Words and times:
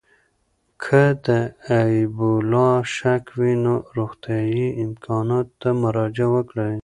که 0.83 1.03
د 1.25 1.27
اېبولا 1.79 2.69
شک 2.95 3.23
وي، 3.39 3.53
روغتیايي 3.97 4.67
امکاناتو 4.85 5.53
ته 5.61 5.69
مراجعه 5.81 6.29
وکړئ. 6.35 6.75